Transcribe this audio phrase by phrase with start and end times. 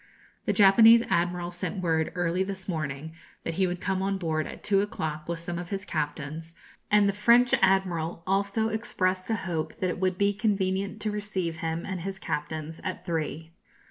[0.45, 3.13] The Japanese admiral sent word early this morning
[3.43, 6.55] that he would come on board at two o'clock with some of his captains,
[6.89, 11.57] and the French admiral also expressed a hope that it would be convenient to receive
[11.57, 13.51] him and his captains at three.